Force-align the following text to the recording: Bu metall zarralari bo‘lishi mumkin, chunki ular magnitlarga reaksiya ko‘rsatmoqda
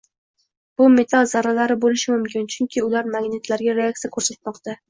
Bu 0.81 0.87
metall 0.93 1.29
zarralari 1.33 1.77
bo‘lishi 1.85 2.13
mumkin, 2.15 2.49
chunki 2.57 2.85
ular 2.89 3.13
magnitlarga 3.19 3.81
reaksiya 3.83 4.15
ko‘rsatmoqda 4.19 4.77